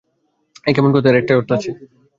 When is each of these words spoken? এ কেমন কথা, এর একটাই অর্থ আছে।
এ 0.67 0.71
কেমন 0.75 0.91
কথা, 0.95 1.07
এর 1.09 1.19
একটাই 1.19 1.37
অর্থ 1.39 1.49
আছে। 1.57 1.69